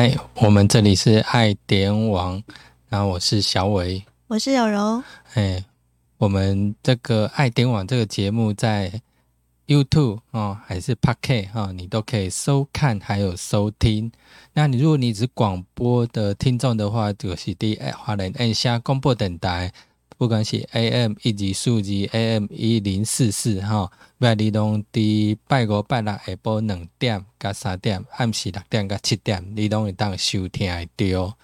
[0.00, 2.40] 嗨，我们这里是爱点网，
[2.88, 5.02] 然后我是小伟，我是有柔。
[5.34, 5.64] 哎，
[6.18, 9.02] 我们这个爱点网这个节目在
[9.66, 14.12] YouTube 哦，还是 Pocket 哈，你都可以收看还有收听。
[14.52, 19.72] 那你如果你是广播的听众的话，就是第华人按下广播等待。
[20.18, 23.88] 不管是 AM 一级数字 AM 一零四四哈，
[24.18, 31.38] 要你拢伫拜五拜六下晡两点甲三点，暗时六点甲七点，你拢会当收听会到。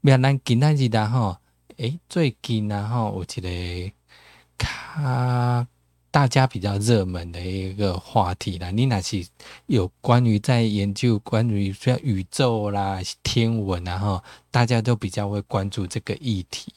[0.00, 1.36] 要咱今仔日啦吼，
[1.76, 3.92] 诶，最近啊吼有一个
[4.58, 5.66] 较
[6.10, 9.24] 大家比较热门的一个话题啦，你若是
[9.66, 16.72] 有关于在研究关于像宇宙啦、天文啊吼，大家都比较会关注这个议题。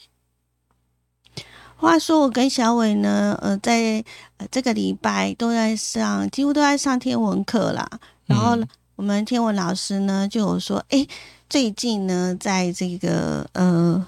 [1.77, 4.03] 话说我跟小伟呢，呃，在
[4.37, 7.87] 呃这个礼拜都在上，几乎都在上天文课啦。
[8.25, 8.57] 然后
[8.95, 11.05] 我们天文老师呢就有说，哎，
[11.47, 14.05] 最近呢，在这个呃，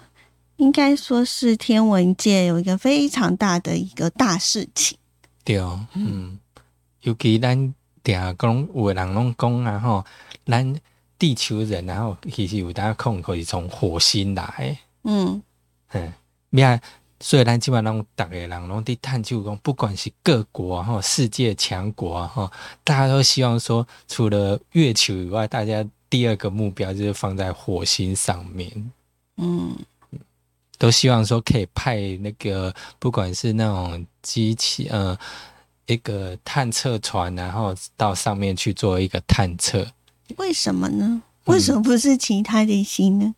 [0.58, 4.98] 应该说是天文界有一个非常大的一个大事情。
[5.46, 6.40] 对哦，嗯，
[7.02, 7.56] 尤其咱
[8.04, 10.06] 定讲有人拢讲啊，吼，
[10.46, 10.76] 咱
[11.20, 15.42] 地球人然后其实有大空可以从火星来，嗯，
[15.92, 16.12] 嗯，
[16.50, 16.82] 咩？
[17.22, 22.50] 所以咱基本上大个人拢伫探究讲，不管是各国哈，世界强国哈，
[22.84, 28.92] 大家都希望说，除了月球以外，大家第二个目标就是放在火星上面。
[29.36, 29.76] 嗯，
[30.78, 35.18] 都希望说可以派那个，不管是那种机器，呃，
[35.88, 39.86] 一个探测船，然后到上面去做一个探测。
[40.38, 41.22] 为什么呢？
[41.46, 43.36] 为什么不是其他的星呢？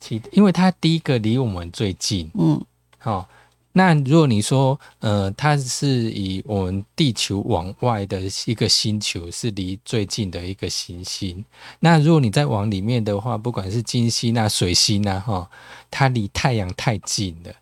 [0.00, 2.28] 其因为它第一个离我们最近。
[2.34, 2.60] 嗯。
[3.04, 3.28] 好，
[3.72, 11.44] 那如果你说，呃，它是以我们地球往外的一个星球，是离最近的一个行星。
[11.80, 15.50] 那如果你再往里面的话，不管是金星啊、水星啊，哈，
[15.90, 17.52] 它离太阳太近了，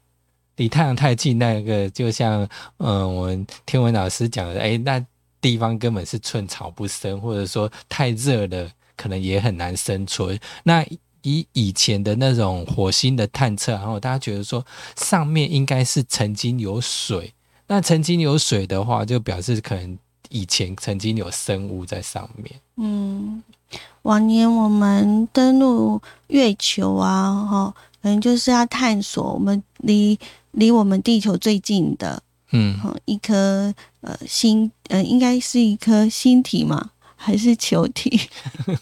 [0.56, 5.02] 离太阳太近，那个就像，嗯，我们天文老师讲的，哎，那
[5.40, 10.38] 地方根本是寸草不生，或者说太热了，可能也很难生存。
[10.64, 10.84] 那
[11.22, 14.64] 以以前的那种火星的探测，然后大家觉得说
[14.96, 17.32] 上面应该是曾经有水，
[17.66, 19.98] 那曾经有水的话，就表示可能
[20.28, 22.60] 以前曾经有生物在上面。
[22.76, 23.42] 嗯，
[24.02, 30.18] 往年我们登陆月球啊，哈，可能就是要探索我们离
[30.52, 36.90] 离我们地球最近的，嗯，一颗呃星，呃，应该是一颗星体嘛。
[37.22, 38.18] 还是球体。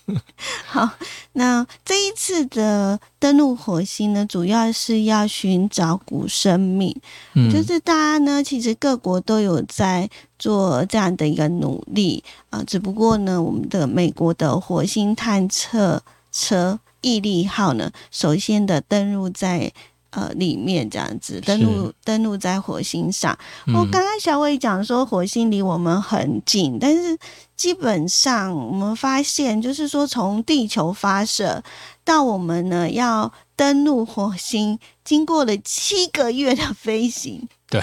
[0.65, 0.89] 好，
[1.33, 6.95] 那这一次的登陆火星呢，主要是要寻找古生命。
[7.35, 12.63] 嗯，就是大家呢，其实各国都有在做这样的一个努力啊。
[12.65, 16.01] 只不过呢，我们的美国的火星探测
[16.31, 19.73] 车毅力号呢，首先的登陆在。
[20.11, 23.39] 呃，里面这样子登陆登陆在火星上。
[23.67, 27.19] 我刚刚小伟讲说火星离我们很近，但是
[27.57, 31.63] 基本上我们发现，就是说从地球发射
[32.05, 37.47] 到我们呢要登陆火星，经过了七个月的飞行。
[37.69, 37.83] 对，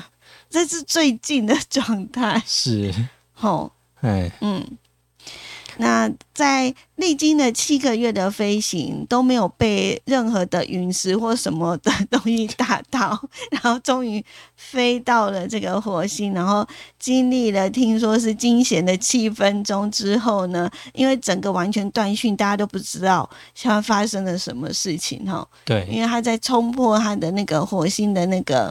[0.48, 2.42] 这是最近的状态。
[2.46, 2.94] 是，
[3.40, 4.66] 哦，哎，嗯。
[5.80, 13.18] 那在历经了七个月的飞行都没有被任何的陨石或什么的东西打到，
[13.50, 14.22] 然后终于
[14.56, 16.66] 飞到了这个火星，然后
[16.98, 25.48] 经历了听说是惊险的七分钟之后呢，因为整个完全断讯，大家都不知道现在发生了什么事情哈。
[25.64, 28.70] 对，因为他在冲破他的那个火星的那个，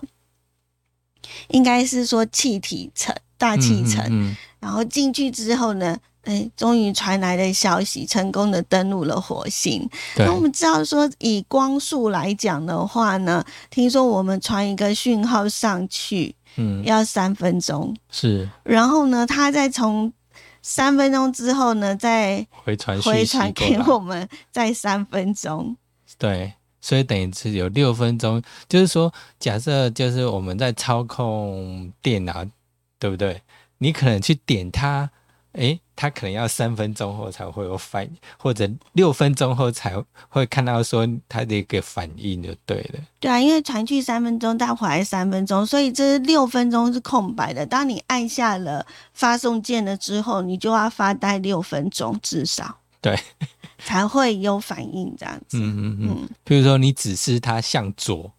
[1.48, 5.98] 应该是说气体层、大气层，然后进去之后呢。
[6.30, 9.90] 哎，终于传来的消息，成功的登陆了火星。
[10.16, 17.96] 那我们知道说，以光速来讲的话呢，听说我们传一个讯号上去，嗯，要三分钟。
[18.12, 18.48] 是。
[18.64, 20.14] 然后呢，它再从
[20.62, 25.76] 三分钟之后呢，再回传回传给我们，再三分钟。
[26.20, 28.40] 对，所以等于是有六分钟。
[28.68, 32.46] 就是说，假设就是我们在操控电脑，
[33.00, 33.42] 对不对？
[33.80, 35.10] 你可能去点它。
[35.54, 39.96] 哎，他可能要三分钟后才会有反应，或者六分钟后才
[40.30, 43.00] 会看到说他的一个反应就对了。
[43.20, 47.66] 对啊，因为传去三分钟，但回来三分钟，所以这六分钟是空白的。
[47.66, 53.20] 当你按下了发送键了之后，你就要发呆六分钟至少，对，
[53.80, 55.58] 才会有反应这样子。
[55.58, 56.30] 嗯嗯嗯。
[56.44, 58.32] 比如说你指示他向左，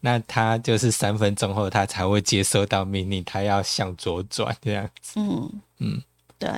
[0.00, 5.12] 那他就是三分钟后他才会接收到命令，他要向左转这样子。
[5.14, 6.02] 嗯嗯。
[6.40, 6.50] 对，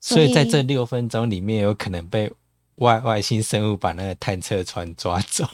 [0.00, 2.32] 所以在这六分钟里面，有可能被
[2.76, 5.44] 外外星生物把那个探测船抓走。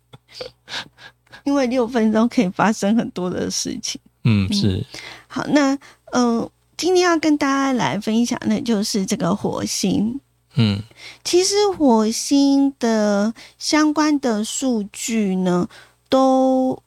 [1.44, 3.98] 因为六分钟可以发生很多的事情。
[4.24, 4.84] 嗯，是。
[5.26, 5.76] 好，那
[6.12, 10.20] 呃，今天要跟大家来分享的就是这个火星。
[10.56, 10.82] 嗯，
[11.24, 15.68] 其实火星的相关的数据呢，
[16.10, 16.82] 都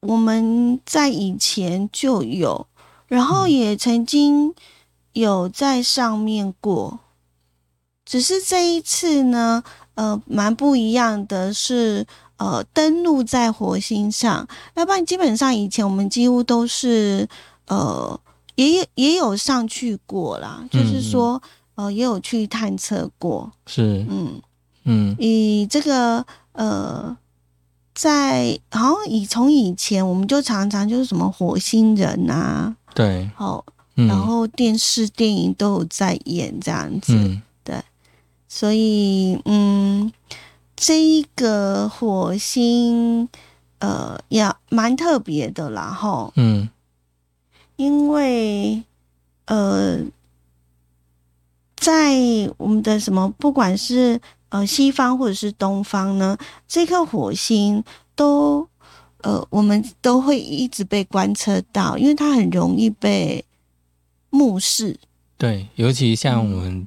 [0.00, 2.66] 我们在以前就有，
[3.14, 4.54] 然后也曾经
[5.12, 6.98] 有在上面过，
[8.04, 9.62] 只是这一次呢，
[9.94, 12.06] 呃，蛮不一样的是。
[12.36, 17.28] 呃，登陆在火星上，要不然基本上以前我们几乎都是
[17.68, 18.20] 呃，
[18.56, 21.40] 也也有上去过啦，就是说
[21.76, 24.42] 呃，也有去探测过，是，嗯。
[24.82, 27.16] 嗯，以这个呃，
[27.94, 33.64] 在好像以从以前我们就常常就是什么火星人啊，对，好，
[33.94, 37.12] 然后电视电影都有在演这样子，
[37.62, 37.82] 对，
[38.48, 40.12] 所以嗯。
[40.76, 43.28] 这一个火星，
[43.78, 46.68] 呃，也蛮特别的啦，哈，嗯，
[47.76, 48.82] 因为，
[49.46, 50.00] 呃，
[51.76, 52.18] 在
[52.56, 56.36] 我们的什么，不管是呃西方或者是东方呢，
[56.66, 57.84] 这颗火星
[58.16, 58.68] 都，
[59.24, 63.44] 呃，我们都会一直被观测到，因为它很容易被
[64.30, 64.96] 目视。
[65.36, 66.86] 对，尤其像我们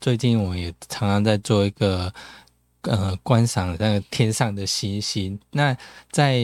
[0.00, 2.12] 最近，我也常常在做一个。
[2.82, 5.76] 呃，观赏那个天上的星星，那
[6.12, 6.38] 在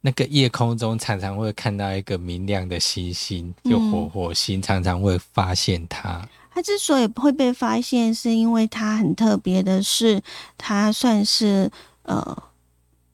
[0.00, 6.26] 那个夜空中常常会看到一个明亮的星星，就火火星，常常会发现它。
[6.50, 10.20] 它之所以会被发现，是因为它很特别的是，
[10.56, 11.70] 它算是
[12.04, 12.42] 呃，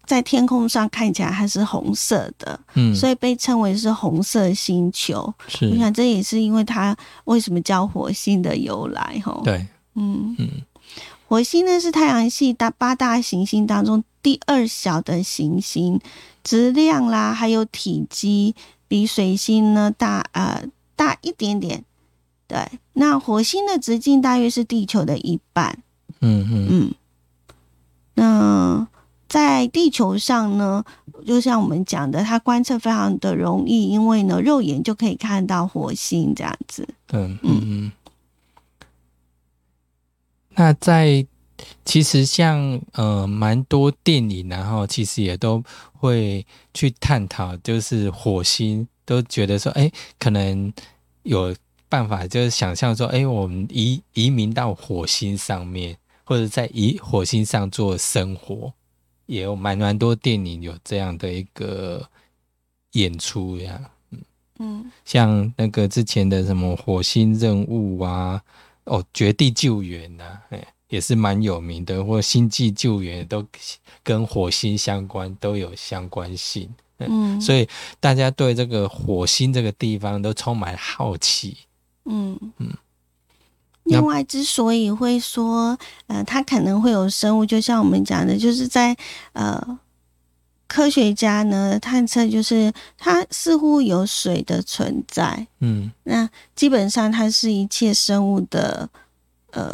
[0.07, 5.35] 在天空上看起来它是红色的，嗯，所以被称为是红色星球。
[5.49, 9.41] 是，你想这也是因为它为什么叫火星的由来，哈。
[9.45, 10.49] 对，嗯嗯。
[11.29, 16.01] 火星呢是太阳系大八大行星当中第二小的行星，
[16.45, 18.55] 质量啦还有体积
[18.87, 20.65] 比水星呢大呃
[20.95, 21.85] 大一点点。
[22.47, 25.83] 对，那火星的直径大约是地球的一半。
[26.21, 26.95] 嗯嗯嗯。
[28.15, 28.87] 那
[29.29, 30.85] 在地球上呢，
[31.27, 36.89] 就像我们讲的，它观测非常的容易，因为呢肉眼就可以看到火星这样子。
[37.07, 37.93] 对，嗯嗯。
[40.59, 41.27] 那在
[41.85, 45.63] 其实像呃蛮多电影，然后其实也都
[45.93, 50.73] 会去探讨，就是火星都觉得说，哎，可能
[51.25, 51.55] 有
[51.89, 58.73] 办法，就是想象说，哎，我们移移民到火星上面，或者在移火星上做生活，
[59.27, 62.09] 也有蛮蛮多电影有这样的一个
[62.93, 64.21] 演出呀，嗯
[64.59, 68.43] 嗯，像那个之前的什么火星任务啊。
[68.89, 73.45] 哦，绝地救援呐，哎，也是蛮有名的，或星际救援都
[74.05, 76.73] 跟火星相关，都有相关性。
[76.99, 77.69] 嗯，所以
[77.99, 81.57] 大家对这个火星这个地方都充满好奇。
[82.05, 82.73] 嗯嗯。
[83.87, 88.97] 另外，之所以会说，呃，它可能会有生物，就像我们讲的，就是在
[89.33, 89.79] 呃。
[90.69, 95.47] 科学家呢探测，就是它似乎有水的存在。
[95.61, 98.91] 嗯，那基本上它是一切生物的
[99.53, 99.73] 呃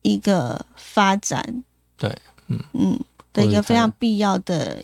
[0.00, 1.62] 一个发展。
[1.98, 2.10] 对，
[2.46, 2.98] 嗯嗯，
[3.34, 4.82] 的一个非常必要的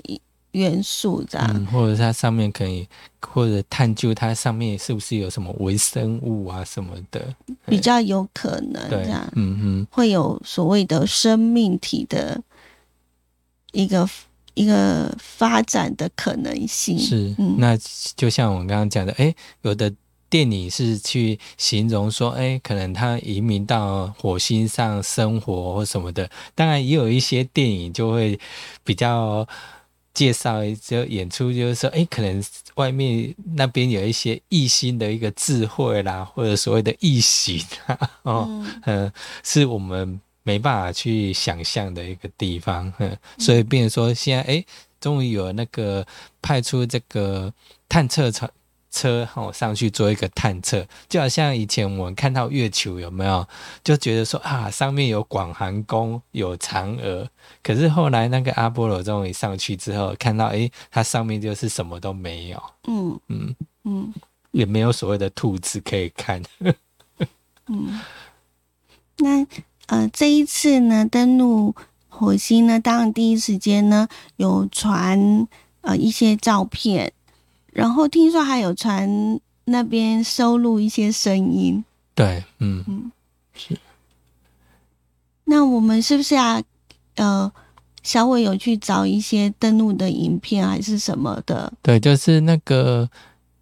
[0.59, 1.67] 元素，这样。
[1.67, 2.87] 或者它上面可以，
[3.21, 7.35] 或者探究它上面是不是有什么微生物啊什么的，
[7.67, 9.27] 比较有可能这样。
[9.37, 12.43] 嗯嗯，会有所谓的生命体的
[13.73, 14.07] 一个。
[14.55, 17.79] 一个发展的可能性是，那
[18.17, 19.95] 就像我刚刚讲的，哎，有的
[20.29, 26.29] 电影是去形容说，哎，可能他移民到火星上生活或什么的。
[26.57, 28.37] 当然，也有一些电影就会
[28.83, 29.47] 比较
[30.19, 32.43] 介绍，就演出就是说，哎，可能
[32.75, 39.13] 外面那边有一些异星的一个智慧啦，或者所谓的异形啊， 哦，嗯，
[39.45, 40.21] 是我们。
[40.45, 42.91] 没办法去想象的一个地方，
[43.39, 44.65] 所以变说现在哎，
[44.99, 46.07] 终于有那个
[46.41, 47.53] 派出这个
[47.87, 48.51] 探测车
[48.91, 53.47] 车哦上去做一个探测，就好像以前我们看到月球有没有，
[53.83, 57.29] 就觉得说啊上面有广寒宫有嫦娥，
[57.63, 63.21] 可是后来那个阿波罗终于上去之后，看到哎它上面就是什么都没有，嗯。
[63.29, 63.57] 嗯。
[63.85, 64.13] 嗯，
[64.51, 66.43] 也没有所谓的兔子可以看，
[67.69, 68.01] 嗯，
[69.19, 69.47] 那。
[69.87, 71.75] 呃，这一次呢，登陆
[72.11, 75.49] 火星呢，当然第一时间呢有传
[75.81, 77.11] 呃一些照片，
[77.79, 79.09] 然后听说还有传
[79.67, 81.85] 那边收录一些声音。
[82.13, 83.13] 对，嗯嗯，
[83.55, 83.79] 是。
[85.45, 86.61] 那我们是不是啊
[87.15, 87.53] 呃，
[88.03, 91.73] 小伟有去找一些登陆的影片还是什么的？
[91.81, 93.09] 对，就是那个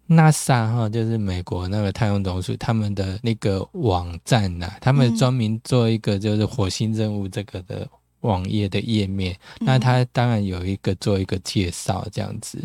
[0.07, 7.87] NASA 哈，就是美国那个太空总署他们的那个网站呐，他们专门做一个就是火星任务这个的
[8.21, 9.37] 网页的页面。
[9.59, 12.59] 那他当然有一个做一个介绍这样子，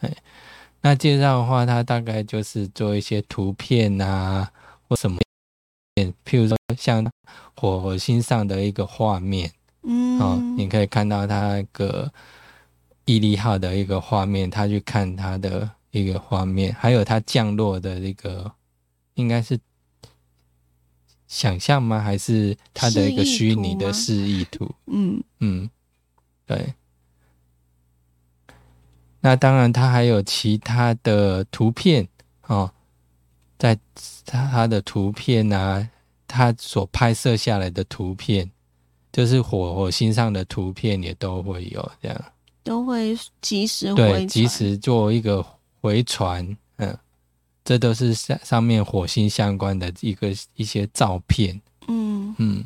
[0.00, 0.12] 哎，
[0.86, 4.48] 那介绍的话，它大概就是做一些图片啊
[4.88, 5.18] 或什么。
[6.24, 7.04] 譬如说，像
[7.56, 9.50] 火星上的一个画面，
[9.82, 12.12] 嗯，哦，你可以看到它那个
[13.04, 18.52] 毅力号的一个画面，他去看它的一个画面，还有它降落的那个，
[19.14, 19.58] 应该是
[21.26, 21.98] 想象吗？
[21.98, 24.70] 还是它的一个虚拟的示意图？
[24.86, 25.68] 嗯嗯，
[26.46, 26.74] 对。
[29.26, 32.06] 那当然，它还有其他的图片
[32.46, 32.70] 哦。
[33.58, 33.76] 在
[34.24, 35.90] 他他的图片啊，
[36.28, 38.48] 它所拍摄下来的图片，
[39.10, 42.24] 就是火火星上的图片也都会有这样，
[42.62, 45.44] 都会及时对及时做一个
[45.80, 46.96] 回传，嗯，
[47.64, 52.64] 这都是上上面火星相关的一个一些照片，嗯嗯，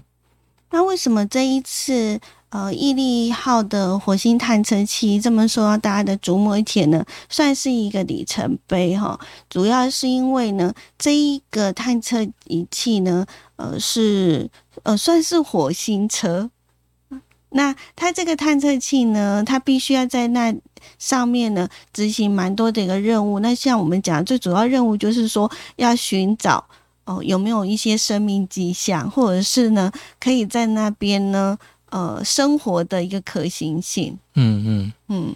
[0.71, 2.21] 那为什么这一次？
[2.53, 9.21] 呃，毅力号的火星探测器这么受到大家的瞩目，而且呢，算是一个里程碑哈。
[9.49, 13.25] 主要是因为呢，这一个探测仪器呢，
[13.55, 14.51] 呃，是
[14.83, 16.51] 呃，算是火星车。
[17.51, 20.53] 那它这个探测器呢，它必须要在那
[20.99, 23.39] 上面呢执行蛮多的一个任务。
[23.39, 26.65] 那像我们讲，最主要任务就是说要寻找
[27.05, 31.59] 哦有没有一些生命迹象，或者是呢可以在那边呢。
[31.93, 34.17] 呃，生活的一个可行性。
[34.35, 35.35] 嗯嗯嗯，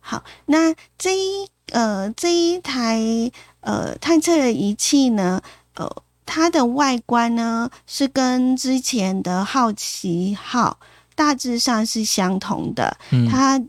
[0.00, 2.98] 好，那这一呃这一台
[3.60, 5.42] 呃探测仪器呢，
[5.74, 10.78] 呃，它的外观呢是跟之前的好奇号
[11.14, 12.96] 大致上是相同的。
[13.10, 13.62] 嗯，它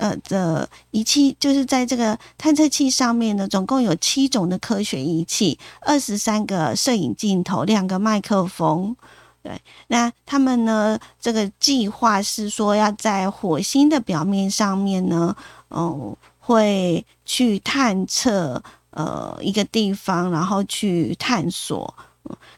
[0.00, 8.96] 呃的仪器就是在这个探测器上面呢，总共有七种的科学仪器，二十三个摄影镜头，两个麦克风。
[9.42, 10.98] 对，那他们呢？
[11.18, 15.34] 这个计划是说要在火星的表面上面呢，
[15.70, 21.94] 嗯，会去探测呃一个地方，然后去探索。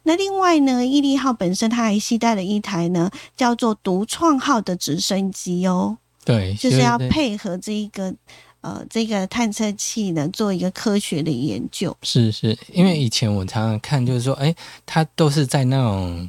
[0.03, 5.99] 那另外呢，毅力号本身它还携带了一台呢，叫做独创号的直升机哦。
[6.25, 8.15] 对，就是要配合这一个
[8.61, 11.97] 呃这个探测器呢，做一个科学的研究。
[12.03, 14.55] 是是，因为以前我常常看，就是说，哎，
[14.87, 16.29] 它都是在那种。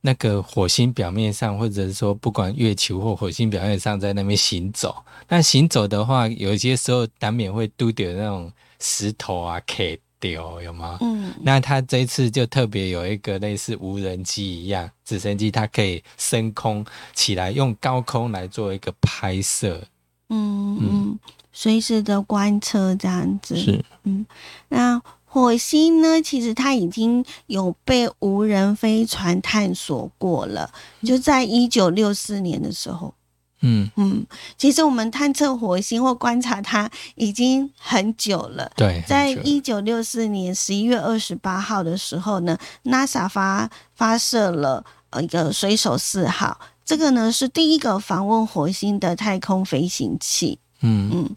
[0.00, 4.94] 那个火星表面上，或者是说不管月球或火星表面上，在那边行走。
[5.28, 10.98] 那行走的话，有些时候难免会丢掉那种石头啊、K 掉，有吗？
[11.00, 11.32] 嗯。
[11.42, 16.84] 那他这次就特别有一个类似无人机一样直升机，它可以升空
[17.14, 19.82] 起来，用高空来做一个拍摄。
[20.28, 21.18] 嗯嗯，
[21.52, 23.56] 随时的观测这样子。
[23.56, 23.84] 是。
[24.04, 24.26] 嗯，
[24.68, 25.00] 那。
[25.30, 30.72] 火星呢，其实它已经有被无人飞船探索过了，
[31.02, 33.12] 就在一九六四年的时候。
[33.60, 38.70] 嗯嗯，其实我们探测火星或观察它已经很久了。
[38.76, 50.58] 对，在一九六四年十一月二十八号的时候呢，NASA 发发射了呃一个水手四号，这个呢是第一个访问火星的太空飞行器。
[50.80, 51.36] 嗯嗯。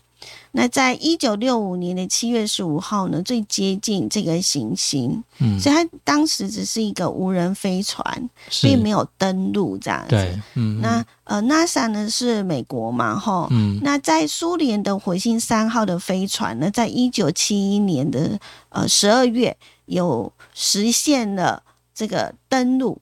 [0.54, 8.30] 那在一九六五年的七月十五号呢，最接近这个行星，嗯，所以它当时只是一个无人飞船，
[8.62, 10.10] 并没有登陆这样子。
[10.10, 18.38] 对，嗯，那呃，NASA 呢是美国嘛，哈，嗯，那在苏联的火星三号的飞船呢，在一九七一年的
[18.70, 19.56] 呃十二月
[19.86, 21.64] 有实现了
[21.96, 23.00] 这个登陆，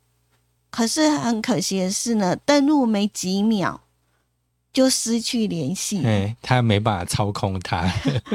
[0.70, 3.82] 可是很可惜的是呢，登陆没几秒。
[4.80, 7.86] 就失去联系，哎，他没办法操控他，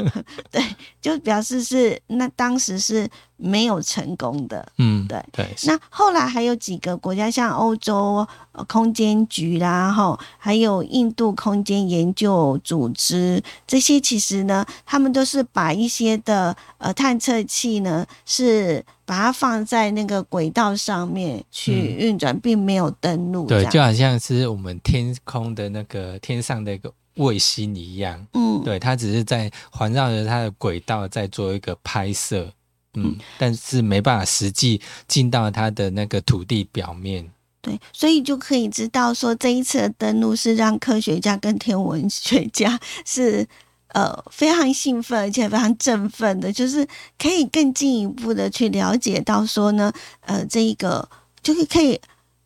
[0.51, 0.63] 对，
[1.01, 5.47] 就表示是那当时是没有成功的，嗯，对对。
[5.63, 8.27] 那后来还有几个国家，像欧洲
[8.67, 18.83] 空间局啦，哈，还有印度空间研究组织，这些其实呢，他们都是把一些的呃探测器呢是。
[19.07, 23.45] 把它放在那个轨道上面去运转，并没有登陆。
[23.45, 28.25] 对，就好像是我们天空的那个天上的一个卫星一样。
[28.33, 32.51] 嗯，对，它只是在环绕着它的轨道在做一个拍摄。
[32.95, 37.29] 嗯，但是没办法实际进到它的那个土地表面。
[37.61, 43.47] 对，所以就可以知道说，这一次的登陆是让科学家跟天文学家是。
[43.89, 46.85] 呃，非常兴奋，而且非常振奋的，就是
[47.17, 49.89] 可以更进一步的去了解到说呢，
[50.25, 51.07] 呃，这一个
[51.41, 51.97] 就是可以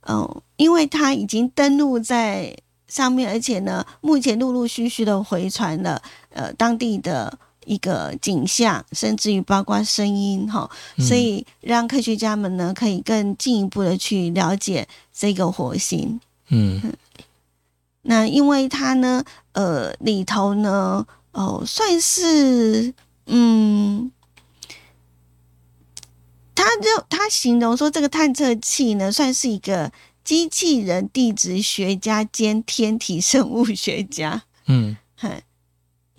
[0.07, 2.55] 嗯，因为它已经登陆在
[2.87, 7.39] 上面，而且呢，目前陆陆续续的回传了呃当地的
[7.69, 16.19] 一个景象，甚至于包括声音哈，所以让科学家们呢可以更进一步的去了解这个火星。
[16.49, 16.81] 嗯，
[18.01, 22.93] 那因为它呢，呃，里头呢，哦，算是
[23.27, 24.11] 嗯。
[26.61, 29.93] 他就他形容说，这个探测器呢，算是一个
[30.25, 34.43] 机器人地质学家兼天体生物学家。
[34.67, 34.97] 嗯，哼，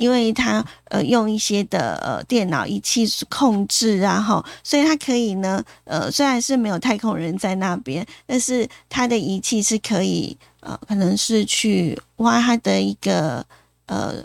[0.01, 13.45] 因为它呃用一些的呃电脑仪器控制，然后所以它可以呢，呃虽然是没有太空人在那边，但是它的仪器是可以呃可能是去挖它的一个
[13.87, 14.25] 呃。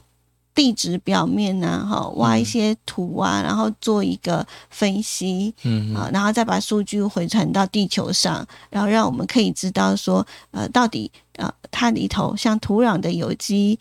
[0.55, 13.77] 地质表面呢，哈，挖一些土啊，然后做一个分析，嗯啊，然后再把数据回传到地球上，然后让我们可以知道说，呃，到底呃它里头像土壤的有机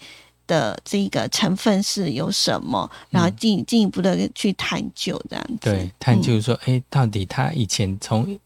[0.47, 5.59] 的这个成分是有什么，然后进进一步的去探究这样子。
[5.61, 8.39] 对，探究说，哎，到底它以前从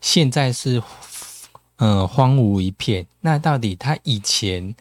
[0.00, 0.82] 现在是
[1.76, 4.74] 嗯荒芜一片，那到底它以前。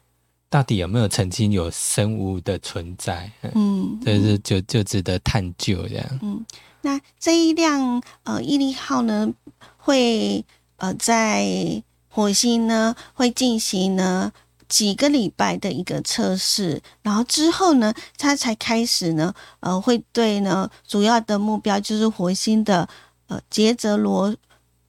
[0.52, 3.32] 到底有没有曾经有生物的存在？
[3.54, 6.20] 嗯，这是就就值得探究这样。
[6.24, 6.44] 嗯，
[6.82, 9.32] 那这一辆呃毅力号呢，
[9.78, 10.44] 会
[10.78, 14.32] 呃在火星呢会进行呢
[14.70, 22.88] 几个礼拜的一个测试，然后之后呢，他才开始呢呃会对呢主要的目标就是火星的
[23.28, 24.34] 呃杰泽罗。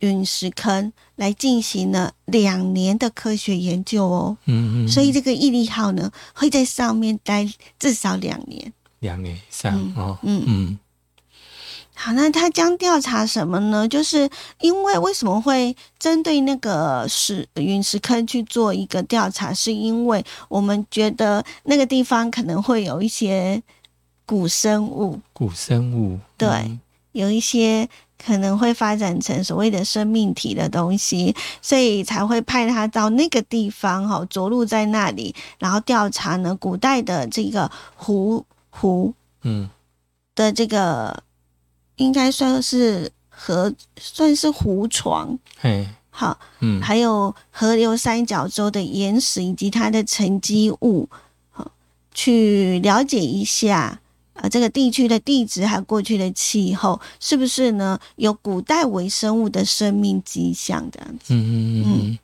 [0.02, 7.46] 陨石坑来进行了两年的科学研究哦，嗯嗯，所以这个毅力号呢会在上面待
[7.78, 10.78] 至少两年，两年以上哦，嗯嗯。
[12.02, 13.86] 好，那他将调查什么呢？
[13.86, 14.26] 就是
[14.60, 23.62] 因为为什么会针对那个石陨石坑去做一个调查，是因为我们觉得那个地方可能会有一些
[24.24, 26.78] 古生物，古生物，对，
[27.12, 27.86] 有一些。
[28.22, 39.70] 可能会发展成所谓的生命体的东西，所以才会派他到那个地方，哈，着陆在那里，然后调查呢，古代的这个湖湖，嗯，
[40.34, 41.22] 的这个
[42.00, 51.08] 应该算是河，算是湖床，嘿，好，嗯，还有河流三角洲的岩石以及它的沉积物，
[51.50, 51.70] 好，
[52.12, 54.00] 去了解一下。
[54.32, 58.00] 啊，这个地区的地质还有过去的气候，是不是呢？
[58.16, 61.34] 有古代微生物的生命迹象这样子？
[61.34, 62.18] 嗯嗯嗯。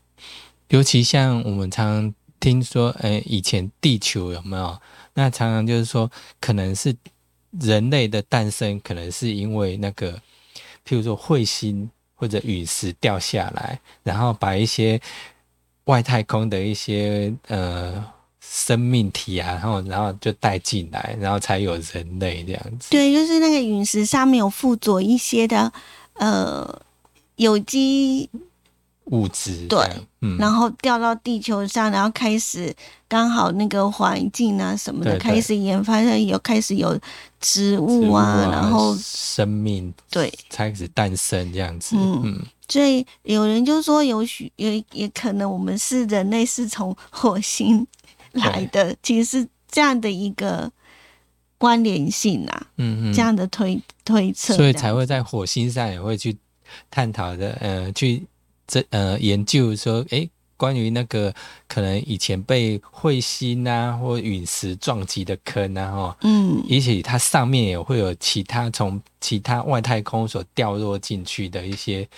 [0.69, 4.81] 尤其像我们常常听说，哎，以前地球有没有？
[5.13, 6.11] 那常常就是说，
[6.41, 6.97] 可能是
[7.61, 10.13] 人类的诞生，可能是因为那个，
[10.87, 15.01] 譬如说彗星或者陨石掉下来，然后把一些
[15.85, 18.05] 外太空的一些呃。
[18.49, 22.91] 生命体啊，然后然后就带进来，然后才有人类这样子。
[22.93, 25.73] 对，就是那个陨石上面有附着一些的
[26.13, 26.81] 呃
[27.35, 28.31] 有机
[29.07, 29.79] 物质，对，
[30.21, 32.75] 嗯，然后掉到地球上，然后开始
[33.09, 36.99] 刚好那个环境啊什么的开始研发，有开始有
[37.41, 40.33] 植物啊，然后生命对。
[40.51, 41.97] 开始诞生这样子。
[41.97, 47.87] 嗯，所以有人就说有许也也可能我们是人类是从火星。
[48.33, 50.71] 来的其实是这样的一个
[51.57, 56.37] 关联性啊，嗯嗯，这样的推推测，所以才会在火星上也会去
[56.91, 58.27] 探讨的，呃，去
[58.67, 61.35] 这呃研究说，诶，关于那个
[61.69, 72.09] 可能以前被彗星啊或陨石撞击的坑啊，哈，嗯，也许它上面也会有其他从其他外太空所掉落进去的一些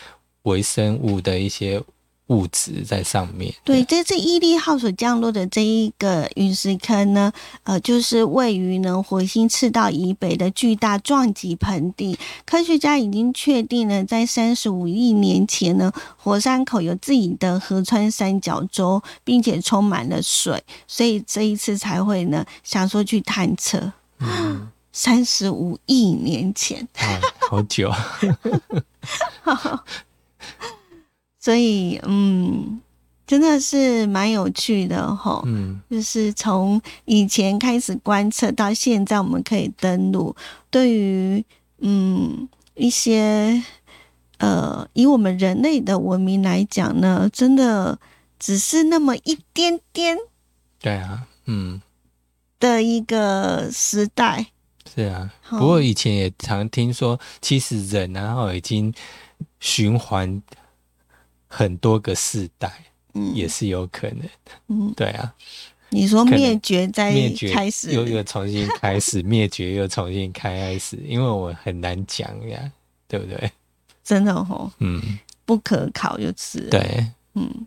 [0.43, 1.83] 微生物的一些。
[2.29, 3.55] 物质在上面。
[3.65, 7.33] 对，这次伊利号所降落的这一个陨石坑呢，
[7.65, 12.19] 呃，就是位于呢火星赤道以北的巨大撞击盆地。
[12.47, 23.93] 科学家已经确定了，在三十五亿年前呢，火山口有自己的河川三角洲，并且充满了水，所以这一次才会呢想说去探测。
[24.91, 26.89] 三十五亿年前，
[27.49, 27.93] 好久。
[31.41, 32.81] 所以，嗯，
[33.27, 35.41] 真的是蛮有趣的哈。
[35.47, 40.35] 嗯，就是从以前开始观测到现在，我们可以登录。
[40.69, 41.45] 对于
[41.79, 43.63] 嗯一些
[44.39, 47.99] 呃以我们人类的文明来讲呢，真的
[48.39, 50.19] 只是那么一点点。
[50.81, 51.81] 对啊，嗯，
[52.59, 54.47] 的一个时代。
[54.93, 58.93] 是啊，不过以前也常听说，其实人然后已经
[59.61, 60.43] 循环。
[61.49, 62.71] 很多个世代，
[63.15, 64.29] 嗯，也是有可能，
[64.69, 65.35] 嗯，对啊。
[65.91, 72.71] 你说灭绝在灭绝开始，又又重新开始，灭绝又重新开始， 因为我很难讲呀，
[73.09, 73.51] 对不对？
[74.05, 77.67] 真的哦，嗯，不可考就是，对，嗯，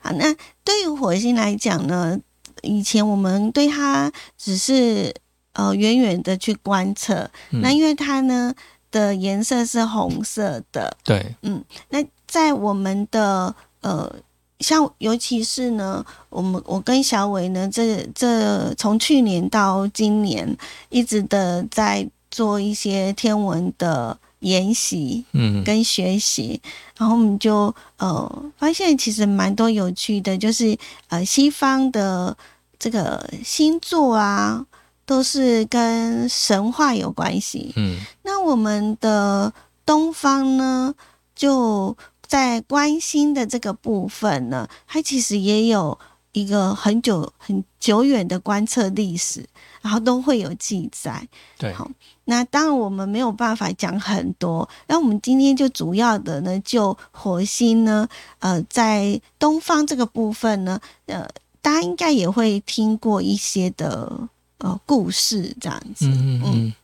[0.00, 2.16] 好，那对于火星来讲呢，
[2.62, 5.12] 以前我们对它只是
[5.54, 8.54] 呃远远的去观测，那因为它呢
[8.92, 11.98] 的颜色是红色的，对，嗯，那
[12.36, 14.12] 在我们的呃。
[14.58, 20.56] 像尤其是呢，我们我跟小伟呢，这这从去年到今年，
[20.88, 26.58] 一直的在做一些天文的研习，嗯，跟学习，
[26.96, 30.74] 然后我们就呃发现其实蛮多有趣的，就是
[31.08, 32.34] 呃西方的
[32.78, 34.64] 这个星座啊，
[35.04, 39.52] 都是跟神话有关系，嗯，那我们的
[39.84, 40.94] 东方呢
[41.34, 41.94] 就。
[42.26, 45.98] 在关心的这个部分呢，它其实也有
[46.32, 49.44] 一个很久很久远的观测历史，
[49.80, 51.26] 然后都会有记载。
[51.56, 51.90] 对，好，
[52.24, 58.06] 那当然我们没有办法讲很多，那我们今天就主要的呢，就火星呢，
[58.40, 61.26] 呃，在东方这个部分呢，呃，
[61.62, 66.06] 大家应该也会听过一些的呃故事这样子。
[66.06, 66.74] 嗯嗯嗯，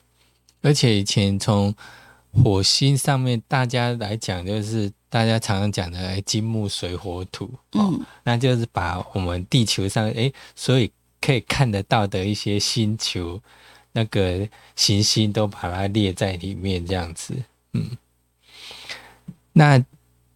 [0.62, 1.74] 而且以前从
[2.33, 13.42] 火星上面大家来讲，就是大家常常讲的金木水火土，哦，那就是把我们地球上哎，所以可以看得到的一些星球，
[13.92, 17.44] 那个行星都把它列在里面，这样子，
[17.75, 17.98] 嗯，
[19.53, 19.85] 那。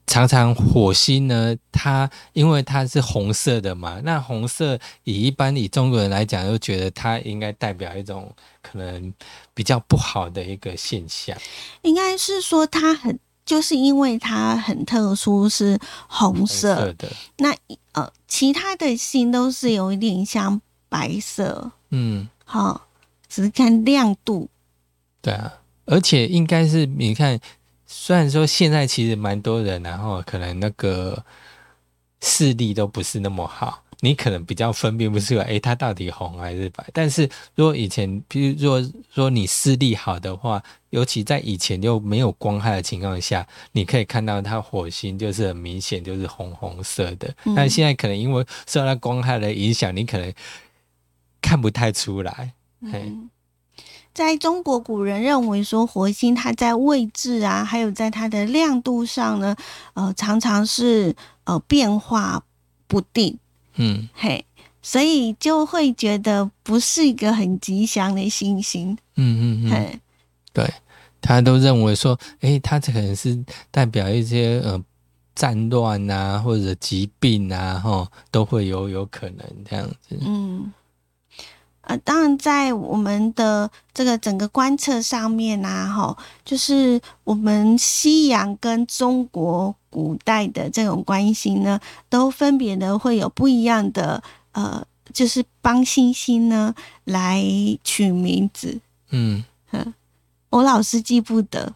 [0.09, 9.13] 常常火星呢，它因为它是红色的嘛，那红色以一般以中国人来讲，就觉得它应该代表一种可能
[9.53, 11.37] 比较不好的一个现象。
[11.83, 17.09] 应该是说它很，就是因为它很特殊，是红色的。
[17.39, 17.57] 那
[17.93, 22.89] 呃，其他的星都是有一点像白色，嗯，好，
[23.29, 24.51] 只是看亮度。
[25.23, 25.55] 对啊，
[25.87, 27.41] 而且应该是你看。
[27.89, 31.25] 虽然说现在其实蛮多人，然后可能那个
[32.21, 36.85] 视力都不是那么好，你可能比较分辨不出来，哎，它到底红还是白。
[36.93, 47.35] 但是如果以前，譬如说说你视力好的话，尤其在以前又没有光害的情况下，你可以看到它火星就是很明显就是红红色的。
[47.57, 50.33] 但现在可能因为受到光害的影响，你可能
[51.41, 52.53] 看不太出来。
[52.81, 53.31] 嗯。
[54.13, 59.55] 在中国，古人认为说火星它在位置啊，还有在它的亮度上呢，
[59.93, 62.43] 呃，常常是呃变化
[62.87, 63.39] 不定，
[63.77, 64.45] 嗯，嘿，
[64.83, 70.01] 所以就会觉得不是一个很吉祥的星星，嗯嗯嗯，
[70.53, 70.69] 对
[71.21, 74.83] 他都认为说，哎，它可能是代表一些呃
[75.35, 80.73] 战乱啊，或者疾病啊，哈，都会有有可能这样子，嗯。
[81.89, 94.21] 呃，当然，在我们的这个整个观测上面啊，哈，就是我们西洋跟中国古代的这种关系呢，都分别的会有不一样的，
[94.51, 97.41] 呃，就是帮星星呢来
[97.85, 98.81] 取名字。
[99.11, 99.45] 嗯，
[100.51, 101.73] 我老是记不得。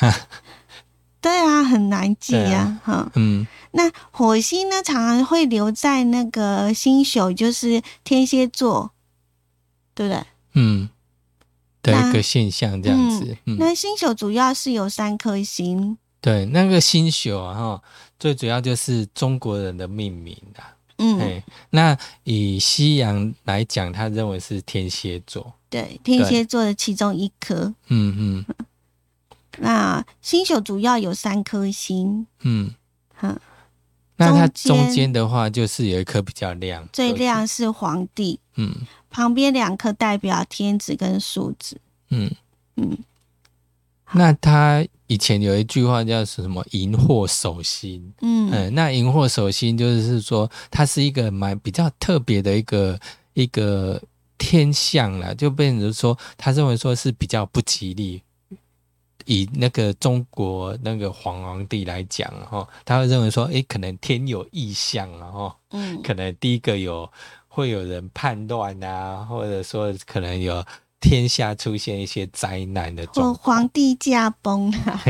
[1.20, 3.12] 对啊，很难记呀，哈。
[3.14, 8.92] 嗯，那火星呢，常常会留在那个星宿，就是天蝎座。
[10.00, 10.24] 对不对？
[10.54, 10.88] 嗯，
[11.82, 13.36] 的一个现象这样子。
[13.58, 15.98] 那星宿主要是有三颗星。
[16.22, 17.82] 对，那个星宿啊，哈，
[18.18, 20.62] 最主要就是中国人的命名的。
[20.96, 25.52] 嗯，那以西洋来讲，他认为是天蝎座。
[25.68, 27.74] 对，天蝎座的其中一颗。
[27.88, 28.44] 嗯嗯。
[29.58, 32.26] 那星宿主要有三颗星。
[32.40, 32.74] 嗯。
[33.16, 33.38] 哼。
[34.20, 38.38] 那它中间的话，就是有一颗比较亮，最亮是皇帝。
[38.56, 38.74] 嗯，
[39.08, 41.80] 旁边两颗代表天子跟庶子。
[42.10, 42.30] 嗯
[42.76, 42.98] 嗯。
[44.12, 48.12] 那他以前有一句话叫什么“荧惑守心”。
[48.20, 52.98] 嗯嗯，那荧惑守心就是说，它是一个蛮比较特别的一个
[53.34, 54.02] 一个
[54.36, 58.20] 天象了，就变成说，他认为说是比较不吉利。
[59.30, 67.08] 以那个中国那个皇皇帝来讲，哈，他会认为说，哎，可能天有异象啊，哈，嗯，可能第一个有
[67.46, 70.64] 会有人叛乱啊，或者说可能有
[70.98, 75.00] 天下出现一些灾难的状，皇帝驾崩 啦，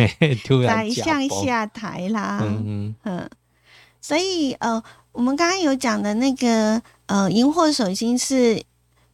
[0.66, 3.30] 宰相下台啦，嗯嗯，
[4.02, 8.62] 所以呃，我们刚刚有讲的那个呃，荧惑守心是。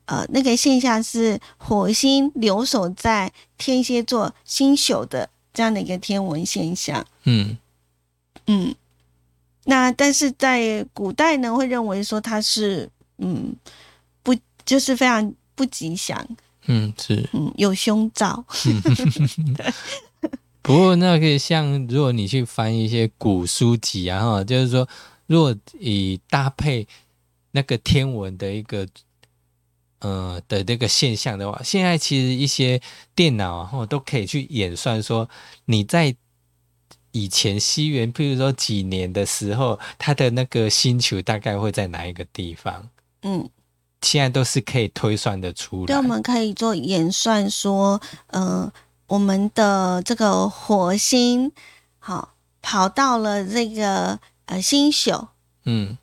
[0.06, 7.06] 呃，那个现象是火星留守在天蝎座星宿的这样的一个天文现象。
[7.24, 7.58] 嗯。
[8.48, 8.72] 嗯，
[9.64, 12.88] 那但是在古代呢，会认为说它是
[13.18, 13.56] 嗯
[14.22, 14.32] 不
[14.64, 16.24] 就是非常不吉祥，
[16.66, 17.28] 嗯是。
[17.32, 18.44] 嗯有凶兆。
[20.62, 24.88] 不过那个像如果你去翻一些古书籍啊，哈，就是说
[25.26, 26.86] 若以搭配
[27.50, 28.86] 那个天文的一个
[30.00, 32.80] 呃的这个现象的话，现在其实一些
[33.14, 35.28] 电脑啊，或都可以去演算说
[35.66, 36.16] 你在。
[37.12, 42.90] 以前西元，譬如说几年的时候，它的那个星球大概会在哪一个地方？
[43.22, 43.48] 嗯，
[44.02, 45.86] 现在都是可以推算的出来。
[45.86, 48.70] 对，我们可以做演算，说，呃，
[49.06, 51.50] 我们的这个火星，
[51.98, 55.28] 好，跑到了这个呃星宿，
[55.64, 55.96] 嗯，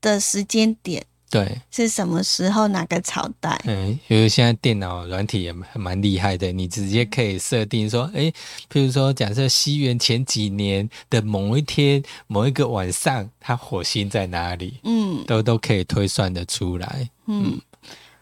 [0.00, 1.04] 的时间点。
[1.28, 2.68] 对，是什么时候？
[2.68, 3.60] 哪个朝代？
[3.64, 8.32] 嗯，因为现在电脑软体也蛮厉害的，你直接可以设定说，哎，
[8.72, 14.78] 譬如说，假设西元前几年的某一天、某一个晚上，它火星在哪里？
[14.84, 17.10] 嗯，都都可以推算的出来。
[17.26, 17.60] 嗯，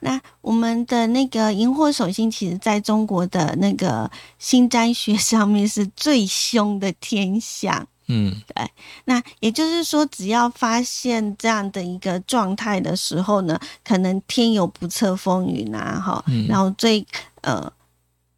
[0.01, 7.87] 那我们的那个荧惑守星，其实在中国的那个星占学上面是最凶的天象。
[8.07, 8.71] 嗯，对，
[9.07, 17.07] 那也就是说，只要发现这样的一个状态的时候呢，可能天有不测风云啊，哈，然后最
[17.41, 17.73] 呃，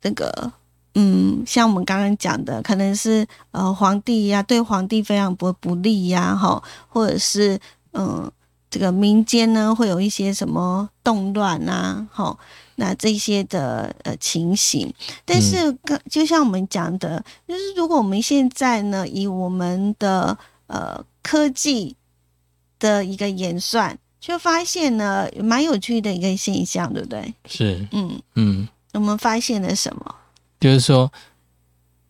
[0.00, 0.52] 这个
[0.94, 7.58] 嗯，像我们刚刚讲的，可能是呃皇帝呀，对皇帝非常不不利呀，哈，或者是
[7.92, 8.30] 嗯，
[8.70, 12.38] 这个民间呢会有一些什么动乱啊，哈。
[12.78, 14.92] 那这些的呃情形，
[15.24, 15.74] 但是
[16.10, 20.36] 就像我们讲的，就是如果我们现在呢，以我们的
[20.66, 21.96] 呃科技
[22.78, 27.34] 的一个演算，就发现呢，蛮有趣的一个现象，对不对？
[27.46, 30.14] 是，嗯嗯，我们发现了什么？
[30.60, 31.10] 就是说，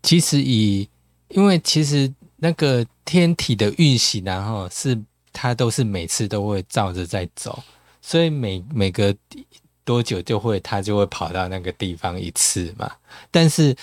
[0.03, 0.89] 其实以
[1.29, 5.01] 因为其实那个天体的运行，然后是
[5.33, 7.63] 它都是每次都会照着在走，
[8.03, 9.15] 所以每每个。
[9.87, 12.93] 多久就会他就会跑到那个地方一次嘛？
[13.31, 13.75] 但是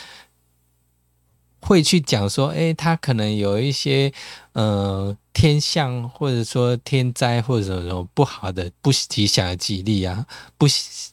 [1.61, 4.11] 会去讲说，哎，他可能有一些
[4.51, 10.67] 嗯天象，或者说天灾，或者什么不好的、不吉祥的吉利啊，不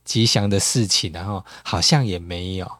[0.04, 2.79] 吉祥的事情，然后好像也没有。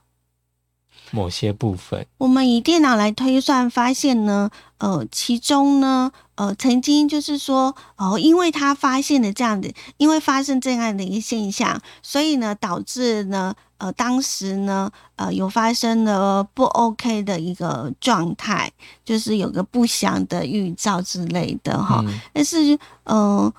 [1.10, 18.70] 某些部分，我们以电脑来推算，发现呢，呃，其中呢，呃，曾经就是说，哦，因为他发现了这样的，因为发生这样的一个现象，所以呢，导致呢，呃，当时呢，呃，有发生了不 OK 的一个状态，
[19.04, 22.04] 就是有个不祥的预兆之类的哈。
[22.32, 23.52] 但是，嗯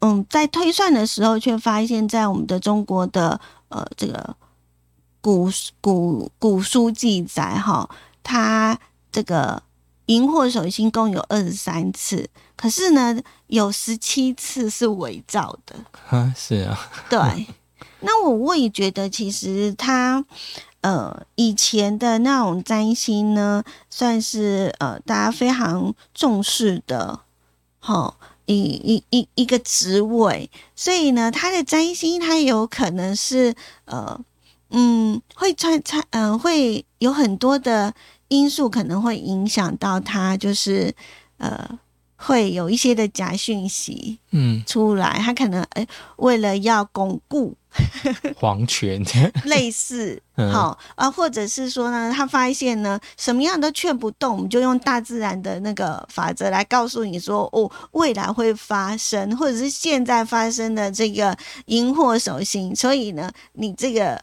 [0.00, 4.36] 嗯，在推算的时候，却发现，在我们的中国的呃这个。
[5.28, 5.50] 古
[5.82, 7.86] 古古书记载，哈，
[8.22, 8.78] 他
[9.12, 9.62] 这个
[10.06, 15.76] 荧惑守心共有二十三次，可是呢，有十七次是伪造的。
[16.08, 16.80] 啊，是啊。
[17.10, 17.46] 对，
[18.00, 20.24] 那我我也觉得，其实他，
[20.80, 27.20] 呃，以前的那种占星呢，算是呃大家非常重视的，
[27.78, 34.18] 好，一一一一个职位，所以呢，他的占星他有可能是呃。
[34.70, 37.94] 嗯，会穿穿，嗯，会有很多的
[38.28, 40.94] 因素可能会影响到他，就是
[41.38, 41.78] 呃，
[42.16, 47.56] 会有一些的假讯息，嗯，出来，他可能哎，为了要巩固
[48.36, 49.02] 皇权，
[49.46, 50.20] 类似，
[50.52, 61.34] 好啊，或者是说呢，他发现呢，什么样都劝不动，我们就用大自然的那个法则来告诉你说，哦，未来会发生，或者是现在发生的这个
[61.66, 64.22] 荧惑守星，所以呢，你这个。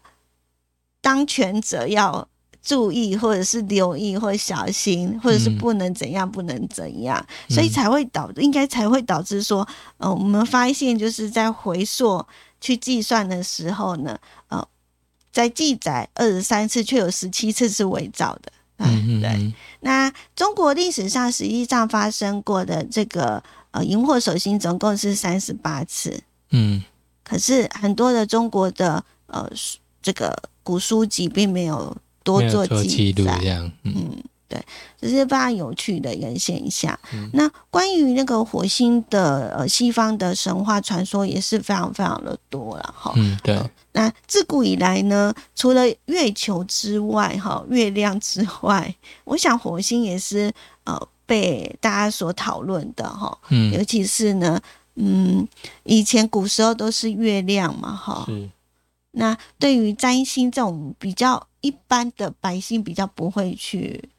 [1.05, 2.27] 当权者要
[2.63, 12.25] 注意，或者是留意，或者小心，或者是不能怎样，不能怎样，所以才会导，应该才会导致说，呃，我们发现就是在回溯
[12.59, 14.67] 去计算的时候呢，呃，
[15.31, 18.51] 在记载二十三次，却有十七次是伪造的。
[18.77, 19.53] 嗯对。
[19.81, 26.23] 那中国历史上实际上发生过的这个呃荧惑守心总共是三十八次。
[26.49, 26.83] 嗯。
[27.23, 29.47] 可是很多的中国的呃
[30.05, 30.31] 这个。
[30.65, 33.39] 古书籍并没有多做记载，
[33.83, 34.59] 嗯，对，
[34.99, 36.99] 这是非常有趣的一个现象。
[37.33, 43.13] 那关于那个火星的呃西方的神话传说也是非常非常的多了哈。
[43.15, 43.61] 嗯，对。
[43.91, 50.51] 那自古以来呢，除了月球之外，哈，月亮之外，我想火星也是
[50.85, 53.37] 呃被大家所讨论的哈。
[53.49, 54.59] 嗯，尤其是呢，
[54.95, 55.47] 嗯，
[55.83, 58.25] 以前古时候都是月亮嘛，哈。
[59.15, 64.09] 那对于占星这种比较一般的百姓比较不会去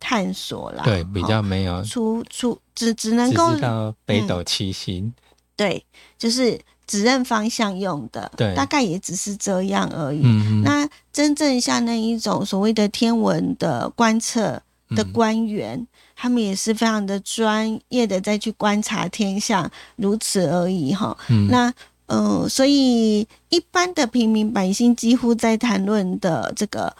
[0.00, 0.82] 探索啦。
[0.84, 5.12] 对，比较没有出出只只能够知道北斗七星。
[5.54, 5.84] 对，
[6.18, 8.30] 就是指认方向用的。
[8.36, 10.20] 对，大概也只是这样而已。
[10.22, 21.16] 嗯那真正像那一种所谓的天文的观测的官员，他们也是非常的专业的，再去观察天象，如此而已哈。
[21.28, 21.48] 嗯。
[21.48, 21.72] 那
[22.06, 26.96] 嗯，所以一般的平民百姓几乎在谈论的这个，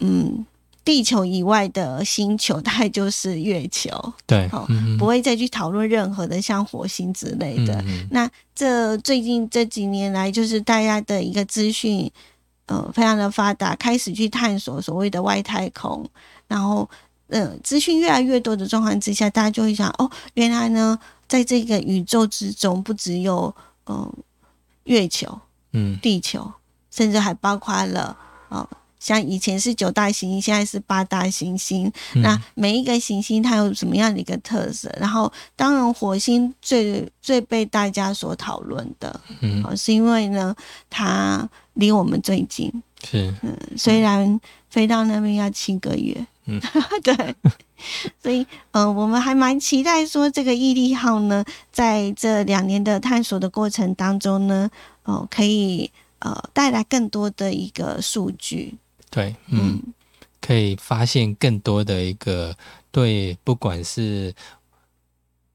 [0.00, 0.46] 嗯。
[0.82, 3.90] 地球以外的星球，大概就是月球，
[4.26, 4.48] 对，
[4.98, 7.84] 不会再去讨论任何的像火星之类的。
[8.10, 12.10] 那这最近这几年来，就是大家的一个资讯，
[12.66, 16.04] 呃，非常的发达，开始去探索所谓的外太空，
[16.48, 16.88] 然后，
[17.28, 23.54] 呃，资讯越来越多的状况之下，大家就会想，哦，原来呢，在这个宇宙之中，不只有，
[23.90, 24.12] 嗯，
[24.84, 25.40] 月球，
[25.72, 26.52] 嗯，地球，
[26.90, 28.16] 甚至还包括了，
[28.48, 28.68] 哦。
[29.00, 31.90] 像以前是九大行星，现在是八大行星。
[32.16, 34.94] 那每一个行星它有什么样的一个特色？
[35.00, 40.54] 然后，当然火星最最被大家所讨论的，嗯，是因为呢，
[40.90, 42.70] 它离我们最近。
[43.02, 46.60] 是，嗯，虽然飞到那边要七个月，嗯，
[47.04, 47.34] 对，
[48.22, 54.68] 所以，嗯，我们还蛮期待说这个毅力号呢，在这两年的探索的过程当中呢，
[55.04, 58.74] 哦，可以呃带来更多的一个数据。
[59.10, 59.80] 对，嗯，
[60.40, 62.56] 可以发现更多的一个
[62.90, 64.34] 对，不管是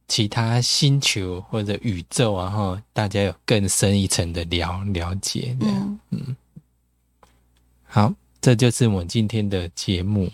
[0.07, 6.35] 其他星球或者宇宙啊，哈，大家有更深一层的了了解，嗯嗯。
[7.87, 10.29] 好，这就是我们今天的节目。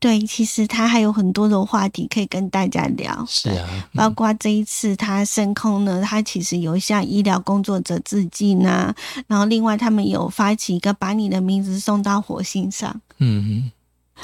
[0.00, 8.94] 对，其实他还有很多的话题可以跟大家聊，是啊，包括这一次他升空呢，他其实有向医疗工作者致敬啊，
[9.26, 13.70] 然后另外他们有发起一个把你的名字送到火星上，嗯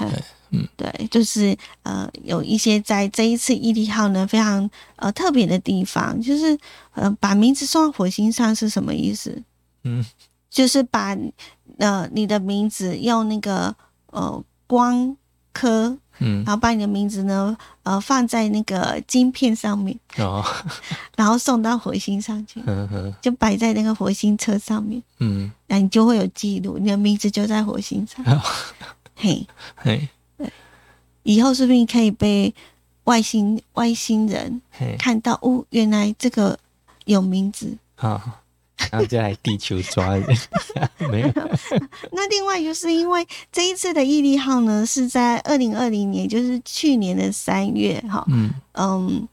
[0.01, 6.59] 嗯，对，嗯对，就是呃有一些在这一次毅力号呢非常呃特别的地方，就是
[6.95, 9.43] 呃把名字送到火星上是什么意思？
[9.85, 10.03] 嗯，
[10.49, 11.15] 就是把
[11.77, 15.15] 呃你的名字用那个呃光。
[15.57, 20.45] 科，嗯，然后把你的名字呢，呃，放在那个晶片上面，哦，
[21.17, 28.23] 然后送到火星上去，嗯就摆在那个火星车上面，嗯，那你就会有记录，你的名字就在火星上，
[29.17, 30.53] 嘿，嘿，对，
[31.23, 32.55] 以后是不是可以被
[33.05, 34.61] 外星外星人
[34.99, 35.33] 看到？
[35.41, 36.59] 哦，原来这个
[37.07, 38.21] 有名字，好。
[38.91, 40.25] 然后就来地球抓人，
[41.11, 41.29] 没有。
[42.13, 49.27] 那另外就是因为这一次的毅力号呢，是在二零二零年，就是去年的三月，哈，嗯嗯，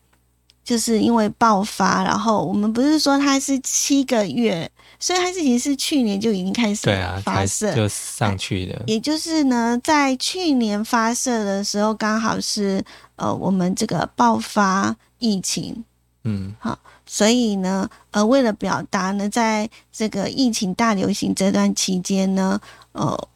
[0.63, 8.81] 就是因为爆发，然后我们不是说它是七个月，所以它其实是去年就已经开始对啊发射就上去的。
[8.87, 12.83] 也就是呢，在去年发射的时候，刚好是
[13.17, 15.83] 呃我们这个爆发疫情，
[16.23, 16.79] 嗯，好。
[17.13, 22.59] 所以呢，呃，为了表达呢，在这个疫情大流行这段期间呢，
[22.93, 23.27] 呃，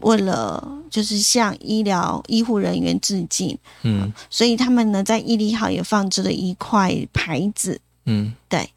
[0.00, 8.70] 为了就是向医疗医护人员致敬，嗯，所以他们呢在毅力号也放置了一块牌子，嗯，对，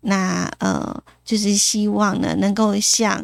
[0.00, 3.22] 那呃，就是希望呢能够向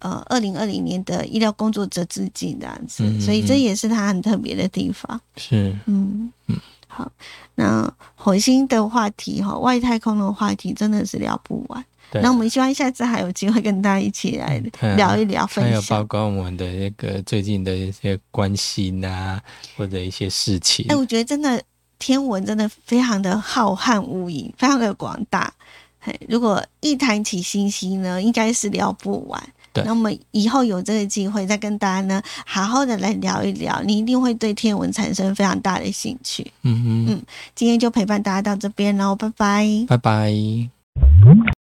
[0.00, 6.32] 呃二零二零年的医疗工作者致敬这样子，所以这也是他很特别的地方，是，嗯。
[6.48, 6.56] 嗯。
[6.94, 7.10] 好，
[7.54, 11.84] 那火星的话题哈，外太空的话题真的是聊不完。
[12.20, 14.62] 那我们希望下次还有机会跟大家一起来
[14.98, 15.70] 聊一聊，分享。
[15.72, 19.40] 还有包括我们的那个最近的一些关心啊，
[19.78, 20.84] 或者一些事情。
[20.90, 21.62] 哎，我觉得真的
[21.98, 25.50] 天文真的非常的浩瀚无垠，非常的广大。
[26.28, 29.42] 如果一谈起星星呢，应该是聊不完。
[29.84, 36.50] 那么以后有这个机会，再跟大家呢好好的来聊一聊，你一定会对天文产生非常大的兴趣。
[36.62, 37.22] 嗯嗯嗯，
[37.54, 41.61] 今天就陪伴大家到这边喽，拜拜，拜拜。